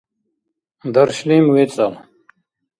даршлим 0.93 1.45
вецӀал 1.55 1.93